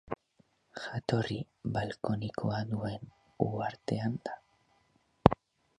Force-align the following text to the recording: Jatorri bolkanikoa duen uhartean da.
Jatorri 0.85 1.37
bolkanikoa 1.75 2.63
duen 2.73 3.07
uhartean 3.51 4.21
da. 4.31 4.39